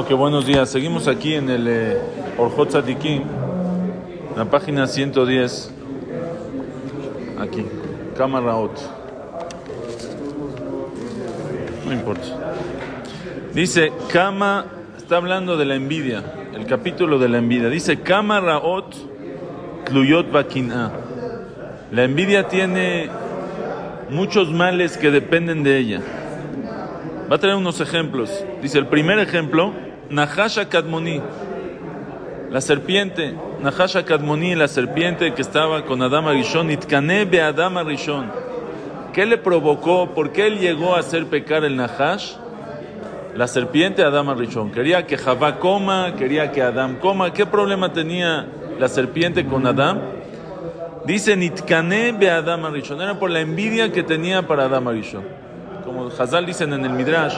[0.00, 0.70] Ok, buenos días.
[0.70, 1.98] Seguimos aquí en el eh,
[4.36, 5.74] la página 110.
[7.40, 7.66] Aquí,
[8.16, 8.74] cámara 8.
[11.84, 12.22] No importa.
[13.52, 14.66] Dice, Kama,
[14.96, 16.22] está hablando de la envidia,
[16.54, 17.68] el capítulo de la envidia.
[17.68, 18.94] Dice, Kama Raot
[19.86, 20.92] Tluyot Bakina.
[21.90, 23.10] La envidia tiene
[24.10, 26.02] muchos males que dependen de ella.
[27.28, 28.44] Va a traer unos ejemplos.
[28.62, 31.20] Dice, el primer ejemplo, Nahasha Kadmoni.
[32.50, 38.30] La serpiente, Nahasha Kadmoni, la serpiente que estaba con Adama Rishon, Itkane be Adama Rishon.
[39.12, 40.14] ¿Qué le provocó?
[40.14, 42.36] ¿Por qué él llegó a hacer pecar el Nahash?
[43.34, 44.70] La serpiente Adama Rishon.
[44.70, 47.34] Quería que Javá coma, quería que Adam coma.
[47.34, 48.46] ¿Qué problema tenía
[48.78, 50.00] la serpiente con Adam?
[51.04, 53.02] Dice Nitkane be Adama Rishon.
[53.02, 55.24] Era por la envidia que tenía para Adama Rishon.
[55.84, 57.36] Como Hazal dicen en el Midrash,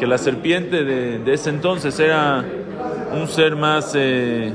[0.00, 2.42] que la serpiente de, de ese entonces era
[3.12, 4.50] un ser más, eh,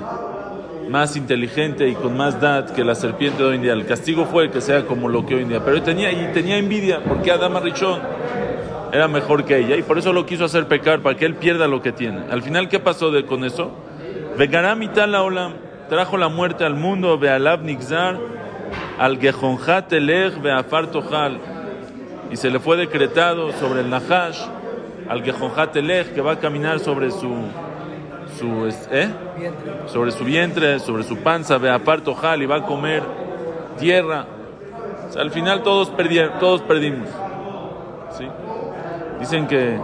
[0.89, 3.73] más inteligente y con más dad que la serpiente de hoy en día.
[3.73, 5.61] El castigo fue que sea como lo que hoy en día.
[5.63, 7.99] Pero tenía, y tenía envidia porque Adama Richón
[8.91, 11.67] era mejor que ella y por eso lo quiso hacer pecar, para que él pierda
[11.67, 12.21] lo que tiene.
[12.31, 13.71] Al final, ¿qué pasó de, con eso?
[14.39, 15.53] Vegaram la olam
[15.89, 18.17] trajo la muerte al mundo, Bealab Nixar,
[18.97, 20.89] al Gejonjat Elech, Beafar.
[22.31, 24.39] Y se le fue decretado sobre el Nahash,
[25.07, 25.23] al
[25.75, 27.29] Elech, que va a caminar sobre su
[28.37, 29.09] su, ¿eh?
[29.87, 33.03] sobre su vientre, sobre su panza, ve aparto jal y va a comer
[33.79, 34.25] tierra.
[35.07, 37.07] O sea, al final todos, perdieron, todos perdimos.
[38.17, 38.27] ¿sí?
[39.19, 39.79] Dicen que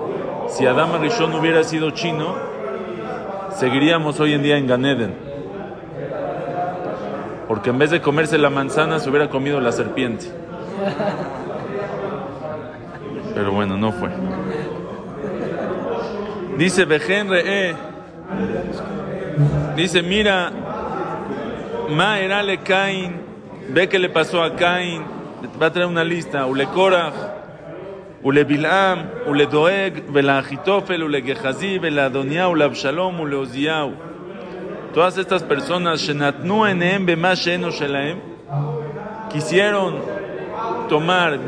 [0.50, 2.36] si Adama Rishon hubiera sido chino,
[3.56, 5.16] seguiríamos hoy en día en Ganeden.
[7.48, 10.26] Porque en vez de comerse la manzana, se hubiera comido la serpiente.
[13.34, 14.10] Pero bueno, no fue.
[16.62, 17.76] Dice Bejen Re'e.
[19.76, 20.52] Dice, mira,
[21.90, 23.20] Ma erale Cain,
[23.70, 25.02] ve que le pasó a Cain,
[25.60, 27.16] va a traer una lista, Ule Korach,
[28.22, 33.94] Ule Bilam, Ule Doeg, Vela Achitofel, Ule Gehazi, Vela Adonia, Ule Abshalom, Ule Oziau.
[34.94, 37.72] Todas estas personas, Shenatnu enem bema sheno
[39.32, 39.96] quisieron
[40.90, 41.40] tomar,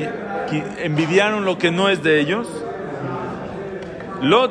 [0.79, 2.62] envidiaron lo que no es de ellos,
[4.23, 4.47] lo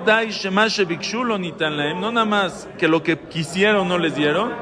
[0.87, 4.53] bikshulo nitan no nada más que lo que quisieron no les dieron,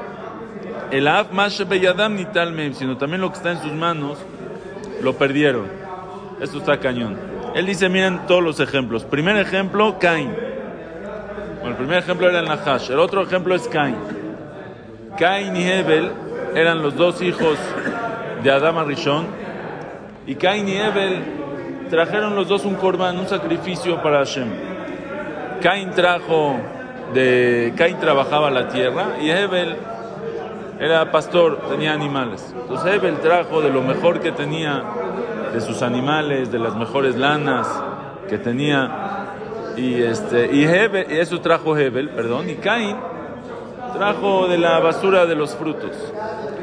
[0.89, 1.27] el af
[1.67, 4.17] beyadam nital mem, sino también lo que está en sus manos
[5.01, 5.67] lo perdieron.
[6.39, 7.17] Esto está cañón.
[7.55, 9.03] Él dice, miren todos los ejemplos.
[9.03, 10.33] Primer ejemplo, Cain.
[11.63, 12.89] El primer ejemplo era el Nahash.
[12.89, 13.95] El otro ejemplo es Cain.
[15.17, 16.11] Cain y Hebel
[16.55, 17.57] eran los dos hijos
[18.43, 19.27] de Adama Rishon.
[20.25, 21.21] Y Cain y Hebel
[21.89, 24.47] trajeron los dos un korban, un sacrificio para Hashem.
[25.61, 26.55] Cain trajo
[27.13, 29.77] de Cain trabajaba la tierra y Hebel
[30.79, 32.53] era pastor, tenía animales.
[32.59, 34.83] Entonces Hebel trajo de lo mejor que tenía
[35.53, 37.67] de sus animales, de las mejores lanas
[38.27, 39.27] que tenía
[39.77, 42.97] y este y Hebel, eso trajo Hebel, perdón, y Cain
[43.93, 45.91] trajo de la basura de los frutos.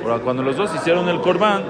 [0.02, 1.62] Ahora, cuando los dos hicieron el corbán,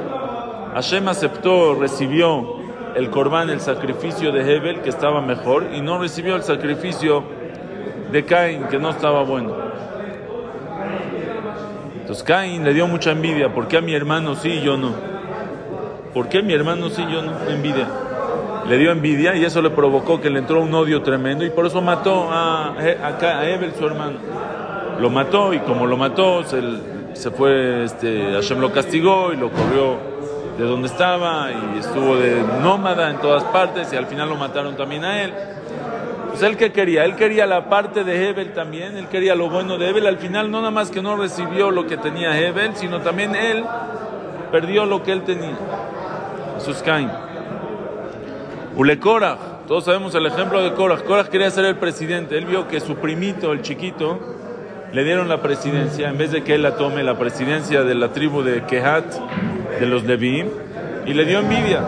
[0.75, 2.58] Hashem aceptó, recibió
[2.97, 7.25] el corbán, el sacrificio de Hebel, que estaba mejor, y no recibió el sacrificio
[8.10, 9.54] de Caín, que no estaba bueno.
[12.00, 13.53] Entonces Caín le dio mucha envidia.
[13.53, 14.94] ¿Por qué a mi hermano sí y yo no?
[16.15, 17.32] ¿Por qué a mi hermano sí y yo no?
[17.50, 17.87] Envidia.
[18.66, 21.66] Le dio envidia y eso le provocó que le entró un odio tremendo y por
[21.66, 24.19] eso mató a, a, su hermano.
[25.00, 26.61] Lo mató y como lo mató, se,
[27.12, 30.18] se fue, este, Hashem lo castigó y lo corrió
[30.58, 34.76] de donde estaba y estuvo de nómada en todas partes y al final lo mataron
[34.76, 35.32] también a él.
[36.31, 39.78] Pues él qué quería, él quería la parte de Hebel también, él quería lo bueno
[39.78, 43.00] de Hebel, al final no nada más que no recibió lo que tenía Hebel, sino
[43.00, 43.64] también él
[44.50, 45.56] perdió lo que él tenía.
[46.58, 47.10] Es Cain.
[48.76, 51.02] Ule todos sabemos el ejemplo de Korach.
[51.05, 54.19] Korach quería ser el presidente, él vio que su primito, el chiquito,
[54.93, 58.08] le dieron la presidencia, en vez de que él la tome, la presidencia de la
[58.08, 59.05] tribu de Kehat,
[59.79, 60.49] de los Leviim,
[61.07, 61.83] y le dio envidia.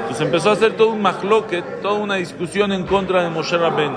[0.00, 3.92] Entonces empezó a hacer todo un mahloket, toda una discusión en contra de Moshe Rabben.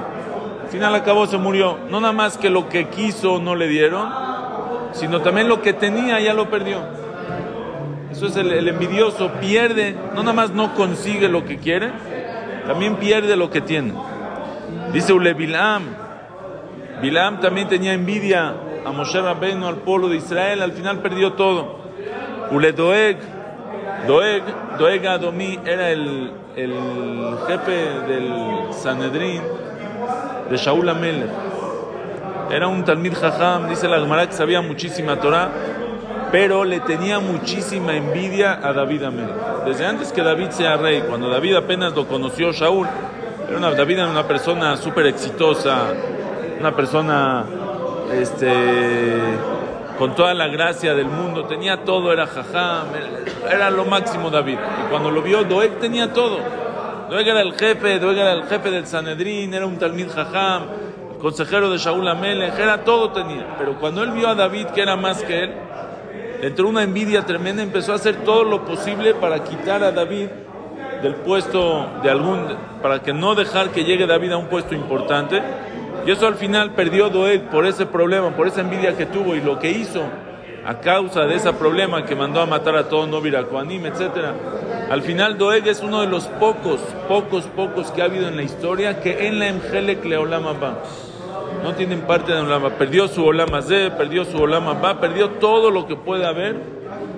[0.70, 1.78] final acabó, se murió.
[1.90, 4.10] No nada más que lo que quiso no le dieron,
[4.94, 6.80] sino también lo que tenía ya lo perdió.
[8.12, 11.92] Eso es el, el envidioso, pierde, no nada más no consigue lo que quiere,
[12.68, 13.94] también pierde lo que tiene.
[14.92, 15.84] Dice Ule Bilam,
[17.02, 18.54] Bilam también tenía envidia
[18.86, 21.81] a Moshe Rabbeinu, al pueblo de Israel, al final perdió todo.
[22.52, 23.18] Ule Doeg,
[24.08, 24.44] Doeg,
[24.78, 25.06] Doeg
[25.66, 26.74] era el, el
[27.48, 27.72] jefe
[28.08, 29.42] del Sanedrín
[30.50, 31.30] de Shaul Amelech.
[32.52, 35.50] Era un Talmid Jajam, dice la Gemara que sabía muchísima Torah,
[36.30, 39.64] pero le tenía muchísima envidia a David Amelech.
[39.66, 42.88] Desde antes que David sea rey, cuando David apenas lo conoció Shaul,
[43.48, 45.94] era una, David era una persona súper exitosa,
[46.60, 47.46] una persona
[48.14, 48.52] este,
[49.98, 52.88] con toda la gracia del mundo, tenía todo, era jajam,
[53.50, 54.58] era, lo máximo David.
[54.58, 56.40] Y cuando lo vio, Doeg tenía todo.
[57.10, 60.64] Doeg era el jefe, Doeg era el jefe del Sanedrín, era un Talmid jajam,
[61.14, 63.56] el consejero de Shaul Amelech, era todo tenía.
[63.58, 65.54] Pero cuando él vio a David, que era más que él,
[66.42, 70.28] entró una envidia tremenda, empezó a hacer todo lo posible para quitar a David
[71.02, 75.42] del puesto de algún, para que no dejar que llegue David a un puesto importante.
[76.06, 79.42] Y eso al final perdió Doeg por ese problema, por esa envidia que tuvo y
[79.42, 80.02] lo que hizo
[80.66, 84.02] a causa de ese problema que mandó a matar a todo Novira Koanim, etc.
[84.90, 88.44] Al final Doeg es uno de los pocos, pocos, pocos que ha habido en la
[88.44, 90.80] historia que en la Emgelek Leolama va.
[91.64, 92.72] No tienen parte de Olama.
[92.72, 96.56] Perdió su Olama Z, perdió su Olama va, perdió todo lo que puede haber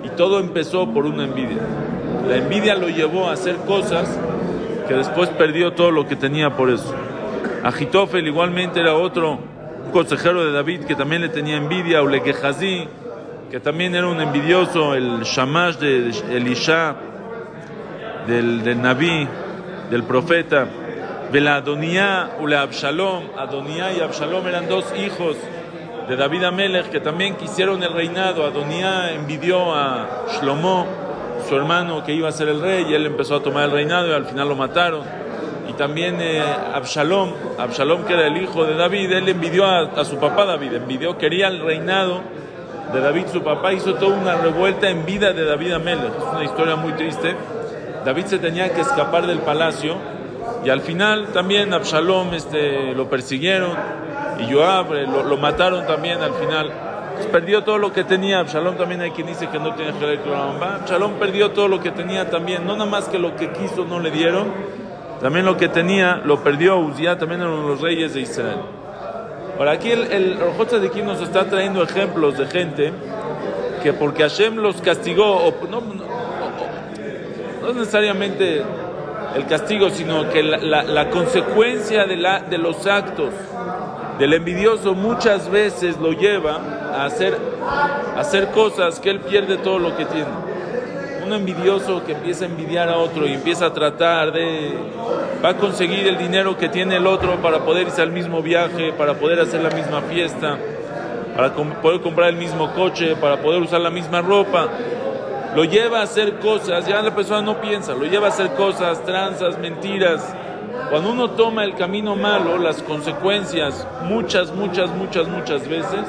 [0.02, 1.62] y todo empezó por una envidia.
[2.28, 4.18] La envidia lo llevó a hacer cosas
[4.86, 6.94] que después perdió todo lo que tenía por eso.
[7.64, 9.38] Agitofel igualmente era otro
[9.90, 15.22] consejero de David que también le tenía envidia, o que también era un envidioso, el
[15.22, 16.94] Shamash de Elisha,
[18.26, 19.26] del, del Naví,
[19.90, 20.66] del profeta,
[21.32, 25.38] Vela Adonía, Ule Absalom, Adonía y Absalom eran dos hijos
[26.06, 28.44] de David Amelech que también quisieron el reinado.
[28.44, 30.86] Adonía envidió a Shlomo,
[31.48, 34.08] su hermano que iba a ser el rey, y él empezó a tomar el reinado
[34.08, 35.23] y al final lo mataron
[35.76, 36.42] también eh,
[36.74, 37.32] Absalom,
[38.06, 41.60] que era el hijo de David, él envidió a, su papá David, envidió, quería el
[41.60, 42.20] reinado
[42.92, 46.44] de David, su papá hizo toda una revuelta en vida de David Amelech, es una
[46.44, 47.34] historia muy triste.
[48.04, 49.96] David se tenía que escapar del palacio
[50.64, 53.72] y al final también Absalom este, lo persiguieron
[54.38, 56.72] y Joab eh, lo, lo, mataron también al final.
[57.14, 58.40] Pues perdió todo lo que tenía.
[58.40, 60.34] Absalom también hay quien dice que no tiene que
[60.74, 64.00] Absalom perdió todo lo que tenía también, no nada más que lo que quiso no
[64.00, 64.52] le dieron,
[65.24, 68.58] también lo que tenía lo perdió Uzziah, también eran los reyes de Israel.
[69.58, 72.92] Ahora aquí el, el de aquí nos está trayendo ejemplos de gente
[73.82, 78.62] que porque Hashem los castigó, o, no, no, es necesariamente
[79.34, 83.32] el castigo, sino que la, consecuencia de los actos
[84.18, 86.60] del envidioso muchas veces lo lleva
[86.92, 87.34] a hacer,
[88.14, 90.43] a hacer cosas que él pierde todo lo que tiene
[91.24, 94.72] un envidioso que empieza a envidiar a otro y empieza a tratar de
[95.44, 98.92] va a conseguir el dinero que tiene el otro para poder irse al mismo viaje,
[98.92, 100.58] para poder hacer la misma fiesta,
[101.36, 104.68] para poder comprar el mismo coche, para poder usar la misma ropa.
[105.54, 109.04] Lo lleva a hacer cosas, ya la persona no piensa, lo lleva a hacer cosas,
[109.04, 110.34] tranzas, mentiras.
[110.90, 116.04] Cuando uno toma el camino malo, las consecuencias, muchas, muchas, muchas, muchas veces,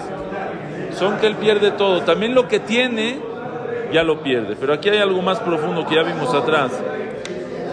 [0.98, 2.02] son que él pierde todo.
[2.02, 3.20] También lo que tiene,
[3.96, 4.58] ya lo pierde.
[4.60, 6.72] Pero aquí hay algo más profundo que ya vimos atrás,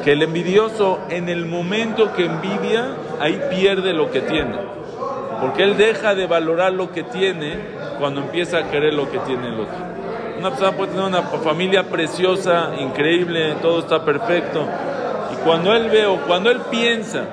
[0.04, 4.54] que el envidioso en el momento que envidia, ahí pierde lo que tiene.
[5.40, 7.56] Porque él deja de valorar lo que tiene
[7.98, 9.92] cuando empieza a querer lo que tiene el otro.
[10.38, 14.64] Una persona puede tener una familia preciosa, increíble, todo está perfecto.
[15.32, 17.24] Y cuando él ve o cuando él piensa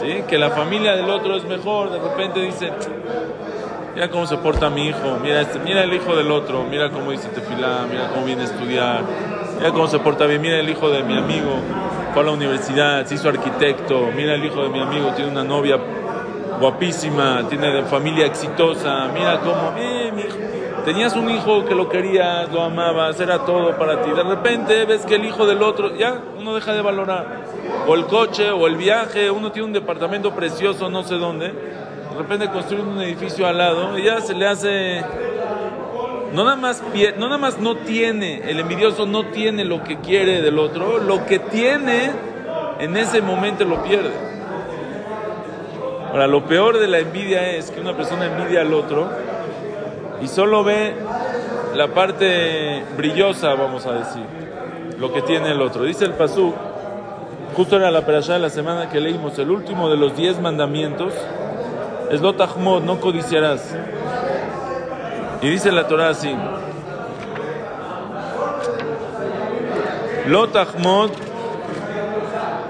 [0.00, 0.24] ¿sí?
[0.28, 2.70] que la familia del otro es mejor, de repente dice,
[3.94, 7.12] mira cómo se porta mi hijo, mira este, mira el hijo del otro, mira cómo
[7.12, 9.02] dice tefilá, mira cómo viene a estudiar,
[9.56, 11.56] mira cómo se porta bien, mira el hijo de mi amigo,
[12.12, 15.44] fue a la universidad, se hizo arquitecto, mira el hijo de mi amigo, tiene una
[15.44, 15.78] novia
[16.60, 20.36] guapísima, tiene familia exitosa, mira cómo, eh, mi hijo.
[20.84, 24.10] Tenías un hijo que lo querías, lo amabas, era todo para ti.
[24.10, 27.44] De repente ves que el hijo del otro, ya uno deja de valorar.
[27.86, 31.54] O el coche, o el viaje, uno tiene un departamento precioso, no sé dónde
[32.14, 35.02] de repente construyen un edificio al lado ya se le hace
[36.32, 36.82] no nada más
[37.16, 41.26] no nada más no tiene el envidioso no tiene lo que quiere del otro lo
[41.26, 42.10] que tiene
[42.78, 44.12] en ese momento lo pierde.
[46.10, 49.08] Ahora lo peor de la envidia es que una persona envidia al otro
[50.22, 50.94] y solo ve
[51.74, 54.22] la parte brillosa vamos a decir
[54.98, 55.82] lo que tiene el otro.
[55.84, 56.54] Dice el pasú
[57.56, 61.12] justo era la perashá de la semana que leímos el último de los diez mandamientos
[62.10, 63.74] Es lotahmod, no codiciarás.
[65.42, 66.34] Y dice la Torah así.
[70.26, 71.10] Lotahmod,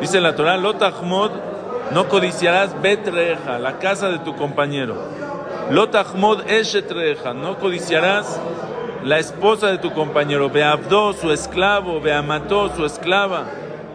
[0.01, 1.31] dice la Torah, Lotahmod,
[1.93, 4.97] no codiciarás betreja, la casa de tu compañero.
[5.71, 8.41] Lotahmod eshetreja, no codiciarás
[9.05, 10.51] la esposa de tu compañero.
[10.51, 13.45] Beabdó, su esclavo, Beamató, su esclava.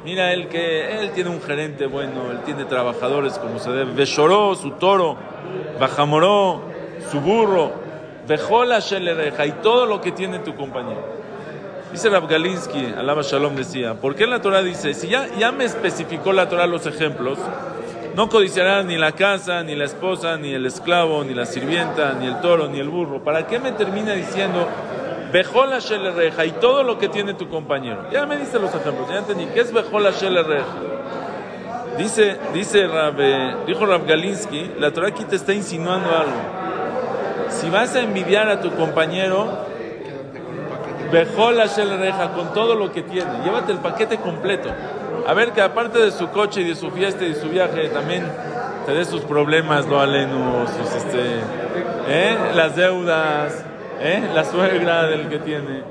[0.10, 3.94] Mira él que él tiene un gerente bueno, él tiene trabajadores como se debe.
[3.94, 5.16] Beshoró, su toro,
[5.80, 6.64] Bajamoró,
[7.12, 7.72] su burro,
[8.28, 11.00] Bejola Shelereja y todo lo que tiene tu compañero.
[11.92, 15.66] Dice Rav Galinsky, Alaba Shalom decía, ¿por qué la Torah dice, si ya, ya me
[15.66, 17.38] especificó la Torah los ejemplos,
[18.16, 22.26] no codiciarás ni la casa, ni la esposa, ni el esclavo, ni la sirvienta, ni
[22.26, 24.68] el toro, ni el burro, ¿para qué me termina diciendo
[25.32, 28.10] Bejola Shelereja y todo lo que tiene tu compañero?
[28.12, 30.66] Ya me dice los ejemplos, ya entendí, ¿qué es Bejola Shelereja?
[31.98, 33.18] Dice, dice Rab,
[33.66, 37.50] dijo Rav Galinsky, la Torah aquí te está insinuando algo.
[37.50, 39.66] Si vas a envidiar a tu compañero,
[41.12, 44.70] Bejola Shelereja con todo lo que tiene, llévate el paquete completo.
[45.28, 47.90] A ver que aparte de su coche y de su fiesta y de su viaje,
[47.90, 48.24] también
[48.86, 51.20] te dé sus problemas, lo aleno, sus este,
[52.08, 52.38] ¿eh?
[52.56, 53.66] las deudas,
[54.00, 54.30] ¿eh?
[54.34, 55.84] la suegra del que tiene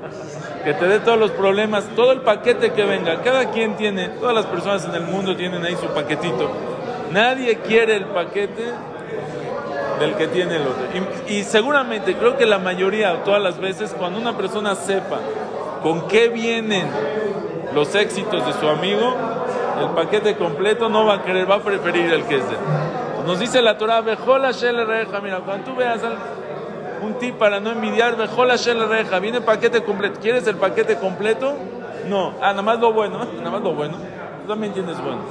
[0.63, 3.21] que te dé todos los problemas, todo el paquete que venga.
[3.21, 6.49] Cada quien tiene, todas las personas en el mundo tienen ahí su paquetito.
[7.11, 8.73] Nadie quiere el paquete
[9.99, 10.83] del que tiene el otro.
[11.27, 15.19] Y, y seguramente, creo que la mayoría, todas las veces, cuando una persona sepa
[15.81, 16.87] con qué vienen
[17.73, 19.15] los éxitos de su amigo,
[19.81, 22.57] el paquete completo no va a querer, va a preferir el que es de.
[23.25, 26.17] Nos dice la Torah, Bejola Reja, mira, cuando tú veas al,
[27.01, 30.19] un tip para no envidiar, Bejola Shele Reja, viene paquete completo.
[30.19, 31.55] ¿Quieres el paquete completo?
[32.07, 32.33] No.
[32.41, 33.95] Ah, nada más lo bueno, nada más lo bueno.
[34.41, 35.21] Tú también tienes bueno.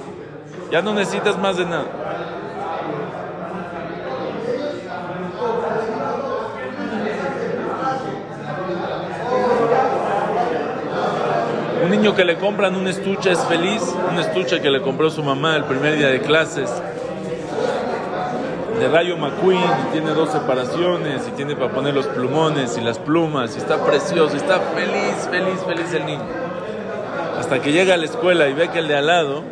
[0.70, 1.86] Ya no necesitas más de nada.
[11.82, 15.22] Un niño que le compran un estuche es feliz, un estuche que le compró su
[15.22, 16.70] mamá el primer día de clases,
[18.78, 22.98] de Rayo McQueen, y tiene dos separaciones, y tiene para poner los plumones y las
[22.98, 26.22] plumas, y está precioso, está feliz, feliz, feliz el niño.
[27.38, 29.42] Hasta que llega a la escuela y ve que el de al lado,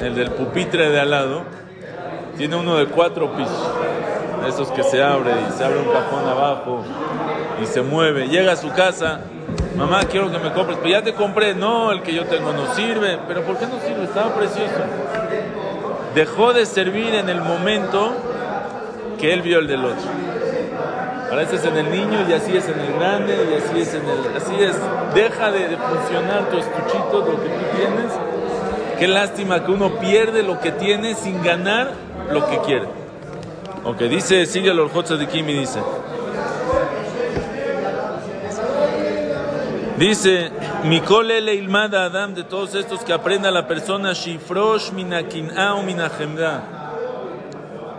[0.00, 1.42] el del pupitre de al lado,
[2.36, 3.70] tiene uno de cuatro pisos,
[4.46, 6.84] esos que se abre, y se abre un cajón abajo,
[7.60, 8.28] y se mueve.
[8.28, 9.20] Llega a su casa,
[9.76, 12.72] mamá, quiero que me compres, pero ya te compré, no, el que yo tengo no
[12.74, 14.04] sirve, pero ¿por qué no sirve?
[14.04, 14.72] Estaba precioso.
[16.14, 18.12] Dejó de servir en el momento
[19.18, 20.10] que él vio el del otro.
[21.30, 23.94] Ahora este es en el niño y así es en el grande y así es
[23.94, 24.36] en el...
[24.36, 24.76] Así es,
[25.14, 28.12] deja de, de funcionar tu estuchito, lo que tú tienes.
[28.98, 31.92] Qué lástima que uno pierde lo que tiene sin ganar
[32.30, 32.86] lo que quiere.
[33.84, 35.80] Ok, dice, sigue el Orjotza de Kimi, dice.
[39.98, 40.50] Dice,
[40.84, 45.82] Mikole Leilmada Adam, de todos estos que aprenda la persona, Shifrosh Minakin'a o.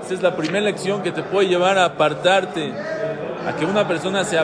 [0.09, 2.71] Es la primera lección que te puede llevar a apartarte,
[3.45, 4.39] a que una persona se,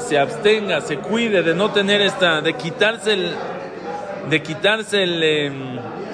[0.00, 3.32] se, abstenga, se cuide de no tener esta, de quitarse el,
[4.30, 5.52] de quitarse eh,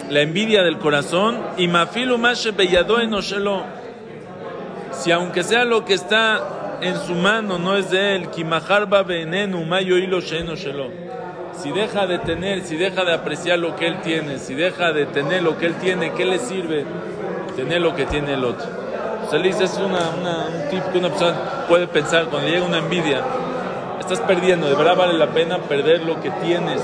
[0.09, 1.39] la envidia del corazón.
[1.59, 2.19] Y Mafilu
[2.57, 3.65] Beyado Enoshelo.
[4.93, 9.65] Si aunque sea lo que está en su mano no es de él, Kimaharba Benenu
[9.65, 10.21] Mayo Hilo.
[10.23, 15.05] Si deja de tener, si deja de apreciar lo que él tiene, si deja de
[15.07, 16.87] tener lo que él tiene, ¿qué le sirve
[17.59, 18.67] tener lo que tiene el otro?
[19.27, 21.35] O sea, es una, una, un tip que una persona
[21.69, 23.21] puede pensar cuando llega una envidia.
[23.99, 26.81] Estás perdiendo, de verdad vale la pena perder lo que tienes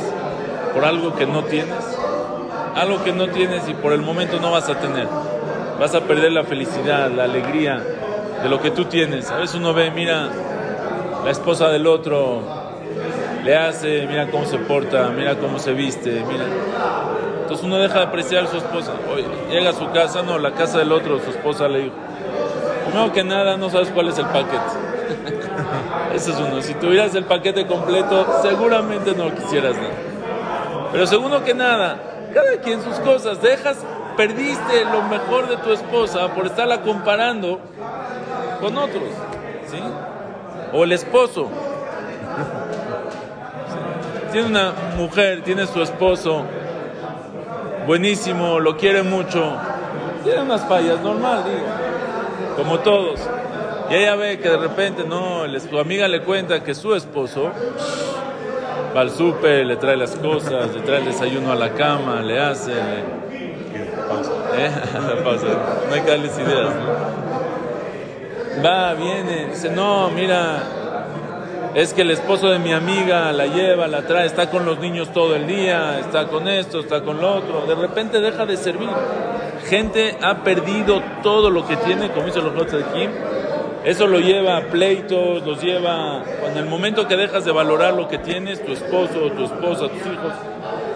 [0.75, 1.85] por algo que no tienes.
[2.75, 5.07] Algo que no tienes y por el momento no vas a tener.
[5.79, 7.81] Vas a perder la felicidad, la alegría
[8.43, 9.31] de lo que tú tienes.
[9.31, 10.29] A veces uno ve, mira,
[11.25, 12.43] la esposa del otro
[13.45, 16.47] le hace, mira cómo se porta, mira cómo se viste, mira.
[17.45, 18.93] Entonces uno deja de apreciar a su esposa.
[19.13, 21.95] Oye, llega a su casa, no, la casa del otro, su esposa le dijo.
[22.87, 24.57] Primero que nada, no sabes cuál es el paquete.
[26.15, 26.63] Ese es uno.
[26.63, 29.93] Si tuvieras el paquete completo, seguramente no quisieras nada.
[30.91, 31.99] Pero segundo que nada,
[32.33, 33.77] cada quien sus cosas, dejas,
[34.17, 37.61] perdiste lo mejor de tu esposa por estarla comparando
[38.59, 39.11] con otros,
[39.71, 39.81] ¿sí?
[40.73, 41.51] O el esposo.
[44.33, 46.45] Tiene una mujer, tiene su esposo,
[47.87, 49.57] buenísimo, lo quiere mucho,
[50.23, 51.67] tiene unas fallas, normal, digo,
[52.57, 53.21] como todos.
[53.91, 57.51] Y ella ve que de repente, no, su amiga le cuenta que su esposo
[58.97, 62.41] va al súper, le trae las cosas, le trae el desayuno a la cama, le
[62.41, 62.73] hace.
[62.73, 63.25] Le...
[64.57, 64.71] ¿Eh?
[65.23, 65.47] Pausa.
[65.89, 66.75] No hay que darles ideas.
[66.75, 68.65] ¿no?
[68.65, 70.63] Va, viene, dice, no, mira,
[71.75, 75.13] es que el esposo de mi amiga la lleva, la trae, está con los niños
[75.13, 77.67] todo el día, está con esto, está con lo otro.
[77.67, 78.89] De repente deja de servir.
[79.69, 83.11] Gente ha perdido todo lo que tiene, como dice los de Kim.
[83.85, 88.09] Eso lo lleva a pleitos, los lleva, en el momento que dejas de valorar lo
[88.09, 90.33] que tienes, tu esposo, tu esposa, tus hijos,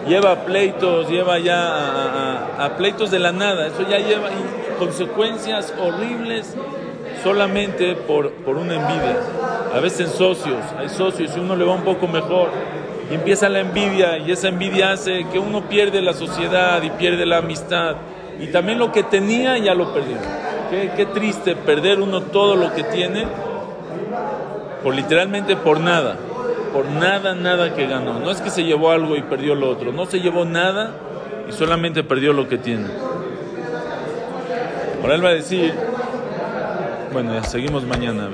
[0.07, 3.67] lleva a pleitos, lleva ya a, pleitos de la nada.
[3.67, 4.29] Eso ya lleva
[4.79, 6.55] consecuencias horribles
[7.23, 9.17] solamente por, por una envidia.
[9.75, 12.51] A veces socios, hay socios y uno le va un poco mejor
[13.11, 17.27] y empieza la envidia y esa envidia hace que uno pierde la sociedad y pierde
[17.27, 17.97] la amistad
[18.41, 20.17] y también lo que tenía ya lo perdió.
[20.71, 23.27] Qué, qué triste perder uno todo lo que tiene
[24.83, 26.17] por literalmente por nada,
[26.73, 28.21] por nada, nada que ganó.
[28.21, 30.93] No es que se llevó algo y perdió lo otro, no se llevó nada
[31.49, 32.87] y solamente perdió lo que tiene.
[35.03, 35.73] Ahora él va a decir,
[37.13, 38.31] bueno, ya seguimos mañana.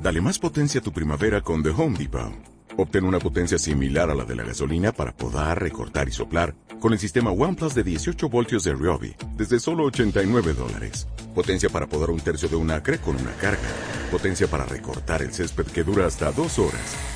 [0.00, 2.32] Dale más potencia a tu primavera con The Home Depot.
[2.78, 6.92] Obtén una potencia similar a la de la gasolina para podar, recortar y soplar con
[6.92, 11.08] el sistema OnePlus de 18 voltios de Ryobi desde solo 89 dólares.
[11.34, 13.68] Potencia para podar un tercio de un acre con una carga.
[14.10, 17.15] Potencia para recortar el césped que dura hasta dos horas.